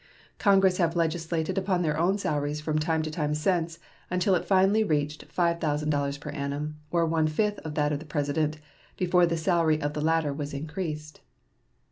Congress 0.39 0.77
have 0.77 0.95
legislated 0.95 1.59
upon 1.59 1.83
their 1.83 1.95
own 1.95 2.17
salaries 2.17 2.59
from 2.59 2.79
time 2.79 3.03
to 3.03 3.11
time 3.11 3.35
since, 3.35 3.77
until 4.09 4.41
finally 4.41 4.81
it 4.81 4.87
reached 4.89 5.27
$5,000 5.27 6.19
per 6.19 6.31
annum, 6.31 6.77
or 6.89 7.05
one 7.05 7.27
fifth 7.27 7.59
that 7.63 7.93
of 7.93 7.99
the 7.99 8.05
President, 8.05 8.57
before 8.97 9.27
the 9.27 9.37
salary 9.37 9.79
of 9.79 9.93
the 9.93 10.01
latter 10.01 10.33
was 10.33 10.55
increased. 10.55 11.21